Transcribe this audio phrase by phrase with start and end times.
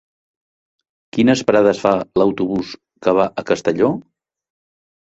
[1.17, 1.93] Quines parades fa
[2.23, 2.73] l'autobús
[3.05, 3.97] que va a Castelló?